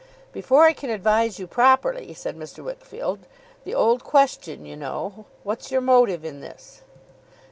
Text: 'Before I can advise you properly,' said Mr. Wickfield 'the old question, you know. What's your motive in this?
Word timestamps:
'Before 0.31 0.63
I 0.63 0.73
can 0.73 0.89
advise 0.89 1.37
you 1.37 1.45
properly,' 1.45 2.15
said 2.15 2.35
Mr. 2.35 2.63
Wickfield 2.63 3.19
'the 3.65 3.75
old 3.75 4.03
question, 4.03 4.65
you 4.65 4.75
know. 4.75 5.25
What's 5.43 5.71
your 5.71 5.81
motive 5.81 6.25
in 6.25 6.39
this? 6.41 6.81